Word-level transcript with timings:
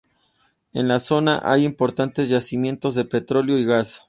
En 0.73 0.87
la 0.87 0.97
zona 0.97 1.39
hay 1.43 1.63
importantes 1.63 2.27
yacimientos 2.27 2.95
de 2.95 3.05
petróleo 3.05 3.59
y 3.59 3.65
gas. 3.65 3.99